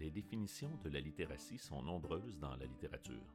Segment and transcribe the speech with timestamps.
[0.00, 3.34] Les définitions de la littératie sont nombreuses dans la littérature.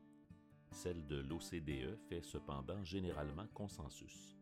[0.72, 4.36] Celle de l'OCDE fait cependant généralement consensus.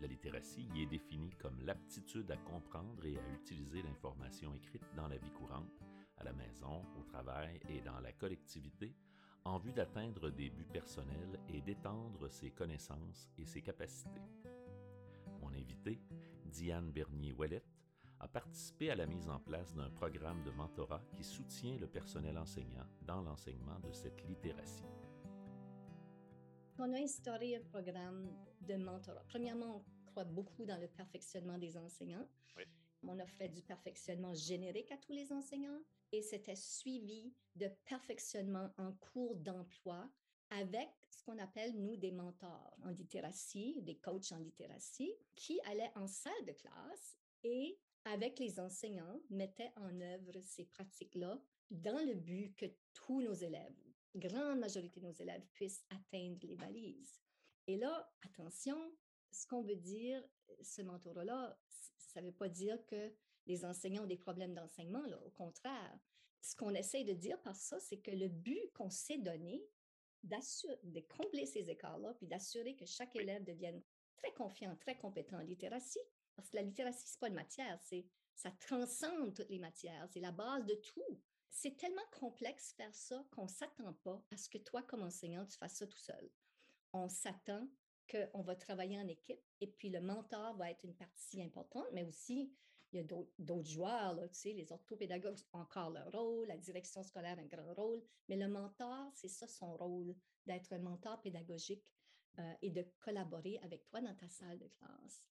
[0.00, 5.06] La littératie y est définie comme l'aptitude à comprendre et à utiliser l'information écrite dans
[5.06, 5.80] la vie courante,
[6.16, 8.92] à la maison, au travail et dans la collectivité,
[9.44, 14.20] en vue d'atteindre des buts personnels et d'étendre ses connaissances et ses capacités.
[15.40, 16.00] Mon invité,
[16.46, 17.80] Diane Bernier-Ouellette,
[18.20, 22.38] a participé à la mise en place d'un programme de mentorat qui soutient le personnel
[22.38, 24.84] enseignant dans l'enseignement de cette littératie.
[26.78, 29.24] On a instauré un programme de mentorat.
[29.28, 32.26] Premièrement, on croit beaucoup dans le perfectionnement des enseignants.
[33.02, 35.80] On a fait du perfectionnement générique à tous les enseignants
[36.12, 40.06] et c'était suivi de perfectionnement en cours d'emploi
[40.50, 45.92] avec ce qu'on appelle, nous, des mentors en littératie, des coachs en littératie, qui allaient
[45.94, 51.40] en salle de classe et avec les enseignants, mettaient en œuvre ces pratiques-là
[51.70, 53.76] dans le but que tous nos élèves,
[54.14, 57.20] grande majorité de nos élèves, puissent atteindre les balises.
[57.66, 58.76] Et là, attention,
[59.30, 60.22] ce qu'on veut dire,
[60.62, 61.58] ce mentorat-là,
[61.98, 63.12] ça ne veut pas dire que
[63.46, 65.98] les enseignants ont des problèmes d'enseignement, au contraire.
[66.40, 69.62] Ce qu'on essaie de dire par ça, c'est que le but qu'on s'est donné,
[70.22, 73.82] de combler ces écarts-là, puis d'assurer que chaque élève devienne
[74.16, 76.00] très confiant, très compétent en littératie,
[76.36, 80.08] parce que la littératie, ce n'est pas une matière, c'est, ça transcende toutes les matières,
[80.10, 81.20] c'est la base de tout.
[81.50, 85.44] C'est tellement complexe faire ça qu'on ne s'attend pas à ce que toi, comme enseignant,
[85.46, 86.30] tu fasses ça tout seul.
[86.92, 87.68] On s'attend
[88.10, 92.04] qu'on va travailler en équipe et puis le mentor va être une partie importante, mais
[92.04, 92.52] aussi
[92.92, 93.04] il y a
[93.38, 97.46] d'autres joueurs, tu sais, les orthopédagogues ont encore leur rôle, la direction scolaire a un
[97.46, 101.84] grand rôle, mais le mentor, c'est ça son rôle, d'être un mentor pédagogique
[102.38, 105.24] euh, et de collaborer avec toi dans ta salle de classe.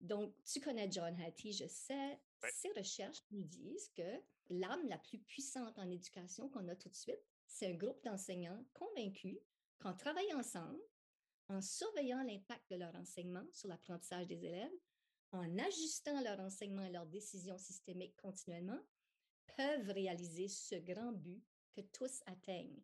[0.00, 2.20] Donc, tu connais John Hattie, je sais,
[2.52, 6.94] ses recherches nous disent que l'âme la plus puissante en éducation qu'on a tout de
[6.94, 9.38] suite, c'est un groupe d'enseignants convaincus
[9.80, 10.80] qu'on travaille ensemble
[11.48, 14.72] en surveillant l'impact de leur enseignement sur l'apprentissage des élèves,
[15.32, 18.80] en ajustant leur enseignement et leurs décisions systémiques continuellement,
[19.56, 21.42] peuvent réaliser ce grand but
[21.74, 22.82] que tous atteignent,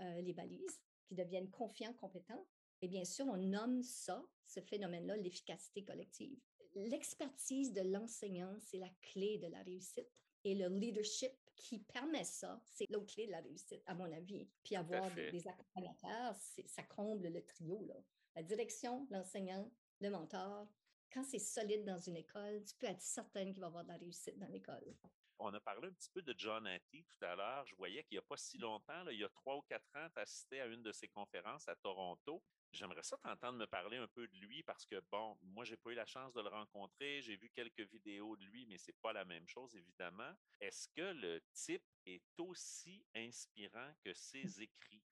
[0.00, 2.46] euh, les balises, qui deviennent confiants, compétents.
[2.82, 6.38] Et bien sûr, on nomme ça, ce phénomène-là, l'efficacité collective.
[6.74, 10.08] L'expertise de l'enseignant, c'est la clé de la réussite.
[10.44, 14.48] Et le leadership qui permet ça, c'est l'autre clé de la réussite, à mon avis.
[14.62, 16.34] Puis avoir des, accompagnateurs,
[16.66, 17.84] ça comble le trio.
[17.86, 17.94] Là.
[18.34, 19.70] La direction, l'enseignant,
[20.00, 20.68] le mentor.
[21.12, 23.90] Quand c'est solide dans une école, tu peux être certaine qu'il va y avoir de
[23.90, 24.94] la réussite dans l'école.
[25.38, 27.66] On a parlé un petit peu de John Hattie tout à l'heure.
[27.66, 30.08] Je voyais qu'il n'y a pas si longtemps, il y a trois ou quatre ans,
[30.12, 32.42] tu as assisté à une de ses conférences à Toronto.
[32.72, 35.76] J'aimerais ça t'entendre me parler un peu de lui parce que, bon, moi, je n'ai
[35.76, 37.22] pas eu la chance de le rencontrer.
[37.22, 40.32] J'ai vu quelques vidéos de lui, mais ce n'est pas la même chose, évidemment.
[40.60, 45.02] Est-ce que le type est aussi inspirant que ses écrits?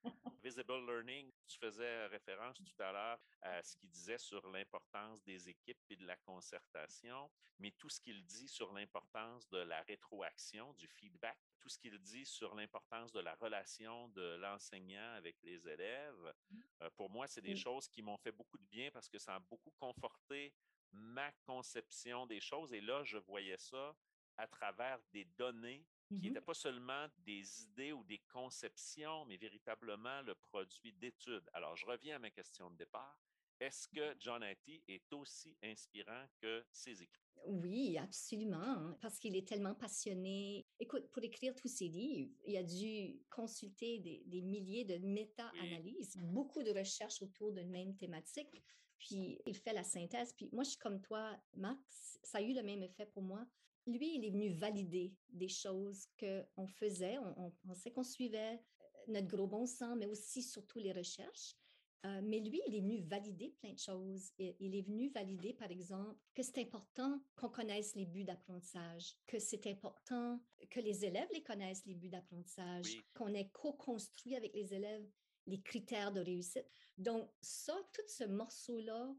[0.42, 5.48] Visible Learning, tu faisais référence tout à l'heure à ce qu'il disait sur l'importance des
[5.48, 7.30] équipes et de la concertation,
[7.60, 11.96] mais tout ce qu'il dit sur l'importance de la rétroaction, du feedback, tout ce qu'il
[12.00, 16.34] dit sur l'importance de la relation de l'enseignant avec les élèves,
[16.82, 19.36] euh, pour moi, c'est des choses qui m'ont fait beaucoup de bien parce que ça
[19.36, 20.52] a beaucoup conforté
[20.90, 22.72] ma conception des choses.
[22.72, 23.94] Et là, je voyais ça
[24.36, 26.44] à travers des données qui n'étaient mm-hmm.
[26.44, 31.48] pas seulement des idées ou des conceptions, mais véritablement le produit d'études.
[31.52, 33.18] Alors, je reviens à ma question de départ.
[33.60, 37.22] Est-ce que John Hattie est aussi inspirant que ses écrits?
[37.46, 40.66] Oui, absolument, parce qu'il est tellement passionné.
[40.80, 46.62] Écoute, pour écrire tous ses livres, il a dû consulter des, milliers de méta-analyses, beaucoup
[46.62, 48.64] de recherches autour d'une même thématique,
[48.98, 50.32] puis il fait la synthèse.
[50.32, 53.46] Puis moi, je suis comme toi, Max, ça a eu le même effet pour moi.
[53.86, 57.18] Lui, il est venu valider des choses qu'on faisait.
[57.18, 58.60] On, on pensait qu'on suivait
[59.08, 61.56] notre gros bon sens, mais aussi surtout les recherches.
[62.04, 64.32] Euh, mais lui, il est venu valider plein de choses.
[64.38, 69.38] Il est venu valider, par exemple, que c'est important qu'on connaisse les buts d'apprentissage, que
[69.38, 74.74] c'est important que les élèves les connaissent, les buts d'apprentissage, qu'on ait co-construit avec les
[74.74, 75.06] élèves
[75.46, 76.66] les critères de réussite.
[76.98, 79.14] Donc, ça, tout ce morceau-là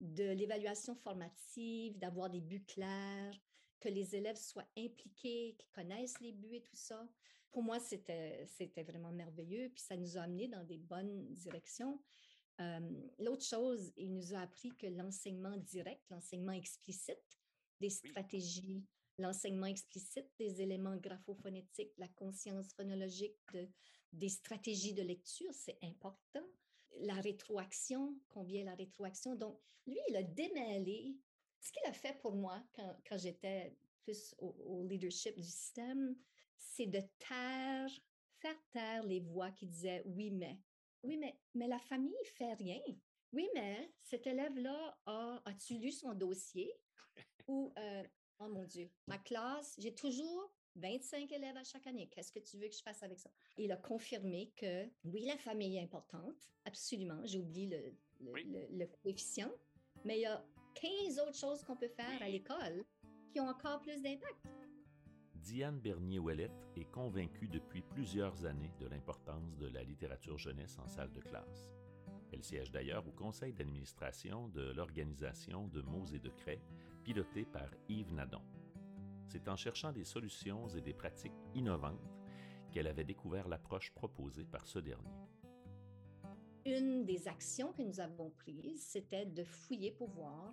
[0.00, 3.34] de l'évaluation formative, d'avoir des buts clairs,
[3.80, 7.08] que les élèves soient impliqués, qu'ils connaissent les buts et tout ça.
[7.50, 8.46] Pour moi, c'était,
[8.86, 12.00] vraiment merveilleux, puis ça nous a amenés dans des bonnes directions.
[12.60, 12.80] Euh,
[13.18, 17.38] l'autre chose, il nous a appris que l'enseignement direct, l'enseignement explicite,
[17.80, 18.84] des stratégies,
[19.18, 23.68] l'enseignement explicite des éléments graphophonétiques, la conscience phonologique, de,
[24.12, 26.46] des stratégies de lecture, c'est important.
[27.00, 29.36] La rétroaction, combien la rétroaction.
[29.36, 31.16] Donc, lui, il a démêlé
[31.60, 36.16] ce qu'il a fait pour moi quand, quand j'étais plus au, leadership du système,
[36.56, 37.90] c'est de taire,
[38.38, 40.58] faire taire les voix qui disaient oui, mais.
[41.04, 42.80] Oui, mais, mais la famille fait rien.
[43.32, 46.72] Oui, mais cet élève-là, a, as-tu lu son dossier?
[47.46, 48.02] Ou, euh,
[48.40, 52.08] oh mon Dieu, ma classe, j'ai toujours 25 élèves à chaque année.
[52.08, 53.30] Qu'est-ce que tu veux que je fasse avec ça?
[53.56, 57.20] Il a confirmé que oui, la famille est importante, absolument.
[57.26, 59.52] J'oublie le, le, coefficient,
[60.04, 60.44] mais il a
[60.80, 62.84] 15 autres choses qu'on peut faire à l'école
[63.32, 64.46] qui ont encore plus d'impact.
[65.34, 71.12] Diane Bernier-Ouellette est convaincue depuis plusieurs années de l'importance de la littérature jeunesse en salle
[71.12, 71.72] de classe.
[72.32, 76.62] Elle siège d'ailleurs au conseil d'administration de l'organisation de mots et de craie,
[77.02, 78.42] pilotée par Yves Nadon.
[79.26, 82.18] C'est en cherchant des solutions et des pratiques innovantes
[82.70, 85.16] qu'elle avait découvert l'approche proposée par ce dernier.
[86.66, 90.52] Une des actions que nous avons prises, c'était de fouiller pour voir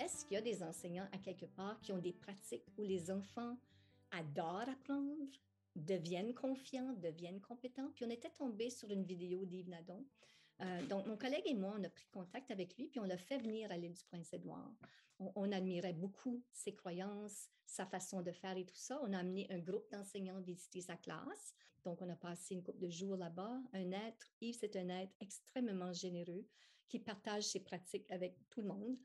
[0.00, 3.10] est-ce qu'il y a des enseignants à quelque part qui ont des pratiques où les
[3.10, 3.56] enfants
[4.10, 5.32] adorent apprendre,
[5.74, 7.90] deviennent confiants, deviennent compétents?
[7.94, 10.04] Puis on était tombé sur une vidéo d'Yves Nadon
[10.62, 13.18] euh, donc, mon collègue et moi, on a pris contact avec lui, puis on l'a
[13.18, 14.72] fait venir à l'île du Prince-Édouard.
[15.18, 19.00] On, admirait beaucoup ses croyances, sa façon de faire et tout ça.
[19.02, 21.54] On a amené un groupe d'enseignants visiter sa classe.
[21.84, 23.58] Donc, on a passé une couple de jours là-bas.
[23.72, 26.46] Un être, Yves, c'est un être extrêmement généreux
[26.88, 28.98] qui partage ses pratiques avec tout le monde.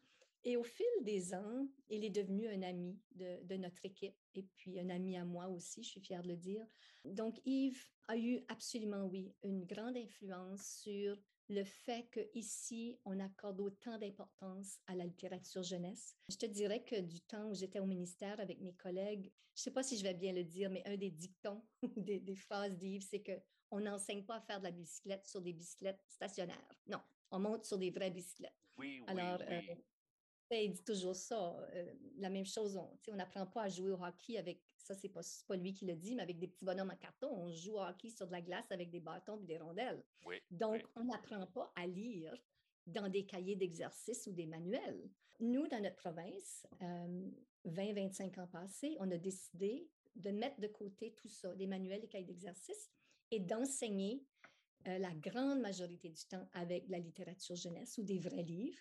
[0.44, 4.44] Et au fil des ans, il est devenu un ami de, de, notre équipe et
[4.44, 6.66] puis un ami à moi aussi, je suis fière de le dire.
[7.06, 11.18] Donc, Yves a eu absolument, oui, une grande influence sur
[11.52, 16.16] le fait qu'ici, on accorde autant d'importance à la littérature jeunesse.
[16.30, 19.64] Je te dirais que du temps où j'étais au ministère avec mes collègues, je ne
[19.64, 21.62] sais pas si je vais bien le dire, mais un des dictons
[21.98, 25.54] des, des phrases d'Yves, c'est qu'on n'enseigne pas à faire de la bicyclette sur des
[25.54, 26.68] bicyclettes stationnaires.
[26.88, 27.02] Non,
[27.32, 28.54] on monte sur des vraies bicyclettes.
[28.78, 29.56] Oui, oui, Alors, oui.
[29.70, 29.76] Euh,
[30.56, 31.56] il dit toujours ça.
[31.74, 35.22] Euh, la même chose, on n'apprend pas à jouer au hockey avec, ça, c'est pas,
[35.48, 37.30] pas lui qui le dit, mais avec des petits bonhommes en carton.
[37.32, 40.04] On joue au hockey sur de la glace avec des bâtons et des rondelles.
[40.50, 42.36] Donc, on n'apprend pas à lire
[42.88, 45.10] dans des cahiers d'exercice ou des manuels.
[45.40, 46.66] Nous, dans notre province,
[47.66, 52.04] 20-25 euh, ans passés, on a décidé de mettre de côté tout ça, des manuels
[52.04, 52.92] et cahiers d'exercice,
[53.32, 54.24] et d'enseigner
[54.88, 58.80] euh, la grande majorité du temps avec la littérature jeunesse ou des vrais livres.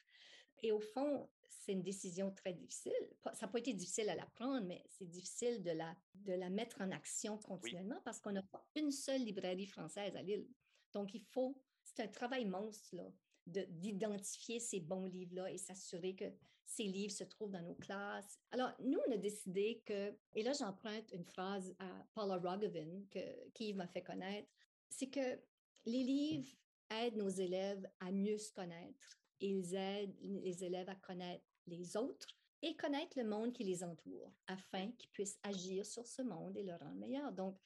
[0.62, 2.92] Et au fond, c'est une décision très difficile.
[3.32, 6.50] Ça n'a pas été difficile à la prendre, mais c'est difficile de la, de la
[6.50, 10.48] mettre en action continuellement parce qu'on n'a pas une seule librairie française à Lille.
[10.92, 13.04] Donc, il faut, c'est un travail monstre, là,
[13.46, 16.32] d'identifier ces bons livres-là et s'assurer que
[16.64, 18.38] ces livres se trouvent dans nos classes.
[18.52, 23.18] Alors, nous, on a décidé que, et là, j'emprunte une phrase à Paula Rogovin, que
[23.58, 24.48] Yves m'a fait connaître,
[24.88, 25.40] c'est que
[25.86, 26.48] les livres
[26.90, 32.28] aident nos élèves à mieux se connaître ils aident les élèves à connaître les autres
[32.62, 36.62] et connaître le monde qui les entoure afin qu'ils puissent agir sur ce monde et
[36.62, 37.32] le rendre meilleur.
[37.32, 37.58] Donc,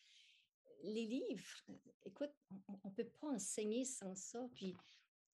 [0.83, 1.65] les livres,
[2.05, 2.33] écoute,
[2.85, 4.47] on ne peut pas enseigner sans ça.
[4.55, 4.77] Puis,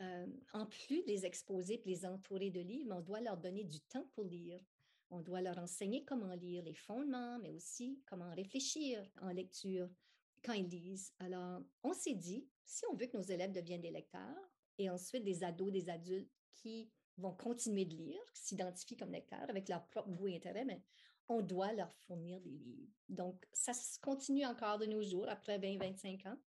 [0.00, 3.64] euh, en plus de les exposer et les entourer de livres, on doit leur donner
[3.64, 4.60] du temps pour lire.
[5.10, 9.90] On doit leur enseigner comment lire les fondements, mais aussi comment réfléchir en lecture
[10.44, 11.12] quand ils lisent.
[11.18, 15.24] Alors, on s'est dit, si on veut que nos élèves deviennent des lecteurs, et ensuite
[15.24, 19.86] des ados, des adultes qui vont continuer de lire, qui s'identifient comme lecteurs avec leur
[19.88, 20.82] propre goût et intérêt, mais
[21.28, 22.90] on doit leur fournir des livres.
[23.08, 26.38] Donc, ça se continue encore de nos jours, après 20-25 ans.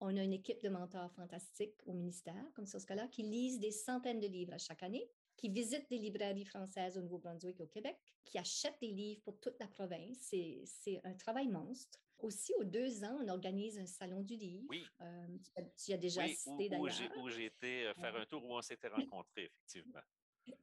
[0.00, 3.60] On a une équipe de mentors fantastiques au ministère, comme sur ce cas-là, qui lisent
[3.60, 7.62] des centaines de livres à chaque année, qui visitent des librairies françaises au Nouveau-Brunswick et
[7.62, 10.18] au Québec, qui achètent des livres pour toute la province.
[10.64, 11.98] C'est un travail monstre.
[12.20, 14.66] Aussi, aux deux ans, on organise un salon du livre.
[14.70, 14.84] Oui.
[15.00, 15.26] Euh,
[15.76, 17.12] tu, as déjà assisté d'ailleurs.
[17.22, 20.00] Où j'ai été euh, faire un tour où on s'était rencontrés, effectivement.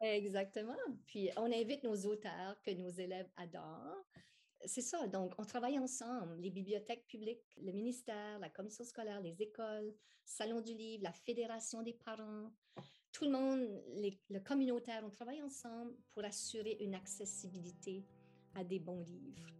[0.02, 0.76] Exactement.
[1.06, 4.04] Puis, on invite nos auteurs que nos élèves adorent.
[4.66, 5.08] C'est ça.
[5.08, 9.94] Donc, on travaille ensemble, les bibliothèques publiques, le ministère, la commission scolaire, les écoles,
[10.26, 12.50] Salon du livre, la Fédération des parents,
[13.12, 13.84] tout le monde,
[14.30, 18.06] le communautaire, on travaille ensemble pour assurer une accessibilité
[18.56, 19.54] à des bons livres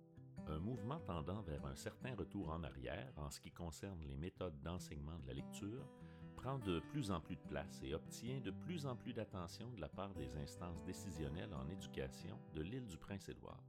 [0.48, 4.62] un mouvement tendant vers un certain retour en arrière en ce qui concerne les méthodes
[4.62, 5.90] d'enseignement de la lecture
[6.36, 9.82] prend de plus en plus de place et obtient de plus en plus d'attention de
[9.82, 13.64] la part des instances décisionnelles en éducation de l'île du Prince-Édouard.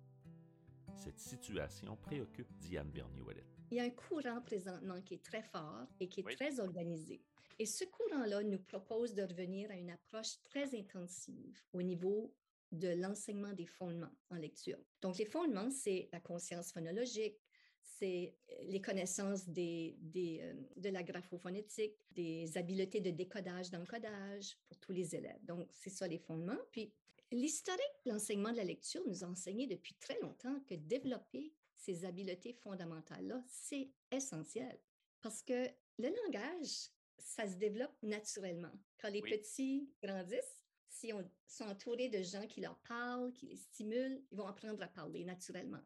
[0.94, 3.46] Cette situation préoccupe Diane Bernier-Ouellet.
[3.70, 7.23] Il y a un courant présentement qui est très fort et qui est très organisé.
[7.58, 12.34] Et ce courant-là nous propose de revenir à une approche très intensive au niveau
[12.70, 14.78] de l'enseignement des fondements en lecture.
[15.00, 17.38] Donc, les fondements, c'est la conscience phonologique,
[17.85, 24.57] c'est euh, les connaissances des, des, euh, de la graphophonétique, des habiletés de décodage, d'encodage
[24.67, 25.45] pour tous les élèves.
[25.45, 26.59] Donc, c'est ça les fondements.
[26.73, 26.93] Puis,
[27.31, 32.05] l'historique de l'enseignement de la lecture nous a enseigné depuis très longtemps que développer ces
[32.05, 34.79] habiletés fondamentales-là, c'est essentiel
[35.21, 35.67] parce que
[35.99, 38.73] le langage, ça se développe naturellement.
[38.99, 43.57] Quand les petits grandissent, si on sont entourés de gens qui leur parlent, qui les
[43.57, 45.81] stimulent, ils vont apprendre à parler naturellement.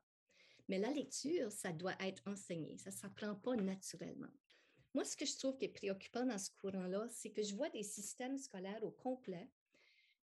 [0.69, 4.31] Mais la lecture, ça doit être enseigné, ça ne s'apprend pas naturellement.
[4.95, 7.71] Moi, ce que je trouve qui est préoccupant dans ce courant-là, c'est que je vois
[7.71, 9.49] des systèmes scolaires au complet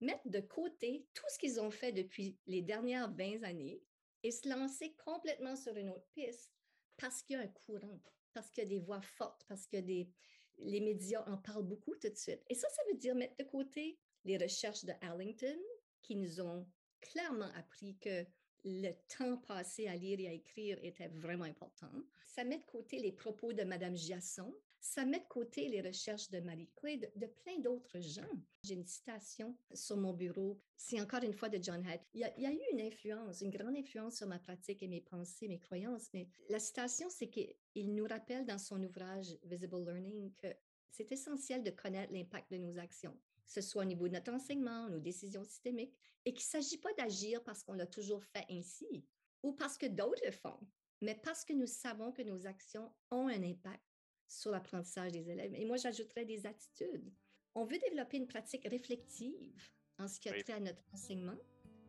[0.01, 3.81] mettre de côté tout ce qu'ils ont fait depuis les dernières 20 années
[4.23, 6.51] et se lancer complètement sur une autre piste
[6.97, 8.01] parce qu'il y a un courant,
[8.33, 10.09] parce qu'il y a des voix fortes, parce que des,
[10.57, 12.43] les médias en parlent beaucoup tout de suite.
[12.49, 15.59] Et ça, ça veut dire mettre de côté les recherches de Allington
[16.01, 16.67] qui nous ont
[17.01, 18.25] clairement appris que
[18.65, 21.91] le temps passé à lire et à écrire était vraiment important.
[22.25, 26.29] Ça met de côté les propos de Mme Giasson, ça met de côté les recherches
[26.29, 28.29] de Marie-Claude, de, de, plein d'autres gens.
[28.63, 32.01] J'ai une citation sur mon bureau, c'est encore une fois de John Hatt.
[32.13, 35.47] Il y, a, eu une influence, une grande influence sur ma pratique et mes pensées,
[35.47, 40.47] mes croyances, mais la citation, c'est qu'il nous rappelle dans son ouvrage Visible Learning que
[40.95, 44.33] c'est essentiel de connaître l'impact de nos actions que ce soit au niveau de notre
[44.33, 48.45] enseignement, nos décisions systémiques, et qu'il ne s'agit pas d'agir parce qu'on l'a toujours fait
[48.49, 49.05] ainsi
[49.43, 50.59] ou parce que d'autres le font,
[51.01, 53.83] mais parce que nous savons que nos actions ont un impact
[54.27, 55.53] sur l'apprentissage des élèves.
[55.53, 57.13] Et moi, j'ajouterais des attitudes.
[57.53, 61.37] On veut développer une pratique réflexive en ce qui a trait à notre enseignement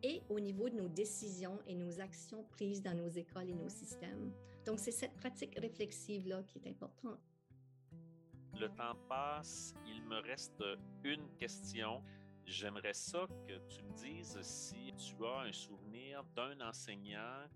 [0.03, 3.71] et au niveau de nos décisions et nos actions prises dans nos écoles et nos
[3.71, 4.35] systèmes.
[4.67, 7.36] Donc, c'est cette pratique réflexive-là qui est importante.
[8.59, 10.63] Le temps passe, il me reste
[11.05, 12.03] une question.
[12.45, 17.49] J'aimerais ça que tu me dises si tu as un souvenir d'un enseignant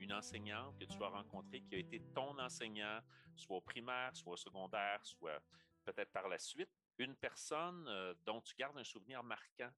[0.00, 3.00] une enseignante que tu as rencontrée qui a été ton enseignant,
[3.34, 5.40] soit au primaire, soit au secondaire, soit
[5.84, 9.70] peut-être par la suite, une personne euh, dont tu gardes un souvenir marquant?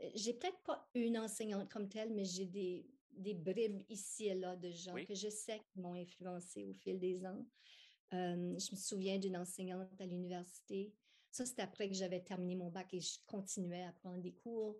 [0.00, 4.34] Euh, j'ai peut-être pas une enseignante comme telle, mais j'ai des, des bribes ici et
[4.34, 7.44] là de gens que je sais qui m'ont influencé au fil des ans.
[8.12, 10.92] Euh, je me souviens d'une enseignante à l'université.
[11.30, 14.76] Ça, c'était après que j'avais terminé mon bac et je continuais à prendre des cours.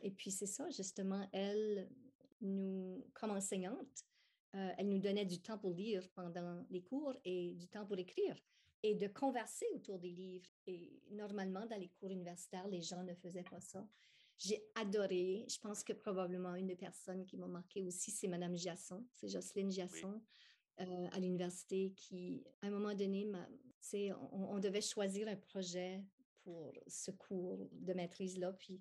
[0.00, 1.88] et puis, c'est ça, justement, elle,
[2.40, 4.04] nous, comme enseignante,
[4.54, 7.98] euh, elle nous donnait du temps pour lire pendant les cours et du temps pour
[7.98, 8.36] écrire
[8.82, 10.50] et de converser autour des livres.
[10.66, 13.86] Et normalement, dans les cours universitaires, les gens ne faisaient pas ça.
[14.36, 15.46] J'ai adoré.
[15.48, 19.28] Je pense que probablement une des personnes qui m'a marqué aussi, c'est Madame Giasson, c'est
[19.28, 20.20] Jocelyne Giasson.
[20.82, 23.30] Euh, à l'université qui, à un moment donné,
[24.32, 26.02] on, on, devait choisir un projet
[26.42, 28.52] pour ce cours de maîtrise-là.
[28.52, 28.80] Puis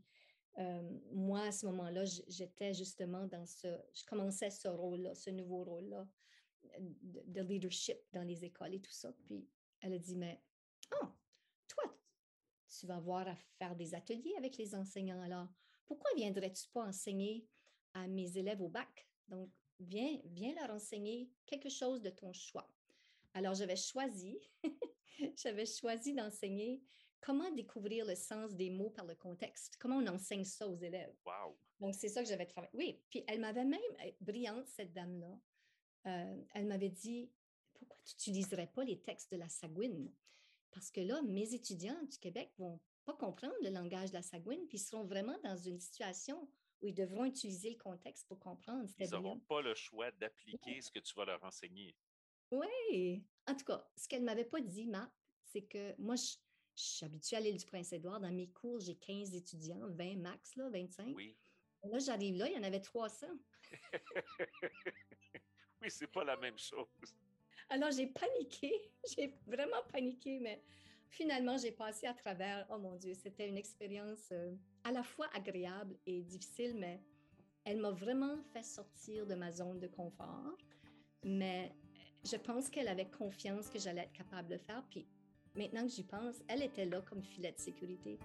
[1.12, 6.08] moi, à ce moment-là, j'étais justement dans ce, je commençais ce rôle-là, ce nouveau rôle-là
[6.80, 9.12] de, leadership dans les écoles et tout ça.
[9.26, 9.48] Puis
[9.82, 10.42] elle a dit, mais,
[11.02, 11.08] oh,
[11.68, 11.98] toi,
[12.68, 15.48] tu vas avoir à faire des ateliers avec les enseignants alors.
[15.86, 17.46] Pourquoi viendrais-tu pas enseigner
[17.94, 19.10] à mes élèves au bac?
[19.28, 19.50] Donc,
[19.82, 22.70] viens, viens leur enseigner quelque chose de ton choix.
[23.34, 24.40] Alors, j'avais choisi,
[25.38, 26.82] j'avais choisi d'enseigner
[27.22, 29.78] comment découvrir le sens des mots par le contexte?
[29.78, 31.16] Comment on enseigne ça aux élèves?
[31.26, 31.56] Wow!
[31.80, 32.72] Donc, c'est ça que j'avais travaillé.
[32.74, 33.80] Oui, puis elle m'avait même,
[34.20, 35.40] brillante, cette dame-là,
[36.08, 37.32] euh, elle m'avait dit,
[37.74, 40.12] pourquoi tu n'utiliserais pas les textes de la Sagouine?
[40.72, 44.68] Parce que là, mes étudiants du Québec vont pas comprendre le langage de la Sagouine,
[44.68, 46.50] puis ils seront vraiment dans une situation
[46.82, 48.90] où ils devront utiliser le contexte pour comprendre.
[49.00, 51.96] Ils n'auront pas le choix d'appliquer ce que tu vas leur enseigner.
[52.52, 53.24] Oui.
[53.48, 55.12] En tout cas, ce qu'elle ne m'avait pas dit, Marc,
[55.46, 56.36] c'est que moi, je,
[56.76, 58.20] je suis habituée à l'île du Prince-Édouard.
[58.20, 61.16] Dans mes cours, j'ai 15 étudiants, 20 max, là, 25.
[61.16, 61.38] Oui.
[61.84, 63.28] Là, j'arrive là, il y en avait 300.
[65.82, 66.88] oui, c'est pas la même chose.
[67.70, 68.92] Alors, j'ai paniqué.
[69.16, 70.62] J'ai vraiment paniqué, mais
[71.12, 72.66] finalement, j'ai passé à travers.
[72.72, 77.00] Oh mon Dieu, c'était une expérience euh, à la fois agréable et difficile, mais
[77.64, 80.58] elle m'a vraiment fait sortir de ma zone de confort.
[81.24, 81.72] Mais
[82.24, 84.84] je pense qu'elle avait confiance que j'allais être capable de faire.
[84.90, 85.08] Puis
[85.54, 88.18] Maintenant que j'y pense, elle était là comme filet de sécurité.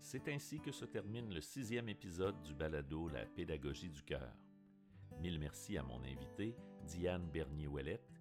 [0.00, 4.32] C'est ainsi que se termine le sixième épisode du balado La pédagogie du cœur.
[5.20, 6.54] Mille merci à mon invité,
[6.86, 8.11] Diane Bernier-Ouellette,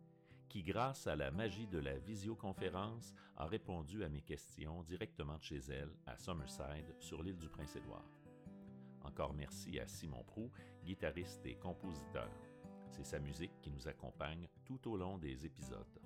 [0.52, 5.44] qui, grâce à la magie de la visioconférence, a répondu à mes questions directement de
[5.44, 8.12] chez elle, à Summerside, sur l'île du Prince-Édouard.
[9.02, 10.52] Encore merci à Simon Prou,
[10.84, 12.30] guitariste et compositeur.
[12.90, 16.02] C'est sa musique qui nous accompagne tout au long des épisodes.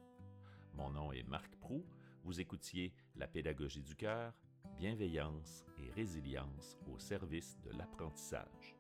[0.76, 1.84] Mon nom est Marc Prou.
[2.24, 4.32] Vous écoutiez La pédagogie du cœur,
[4.78, 8.76] bienveillance et résilience au service de l'apprentissage.